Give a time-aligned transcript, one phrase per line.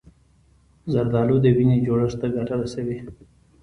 [0.91, 2.97] زردالو د وینې جوړښت ته ګټه رسوي.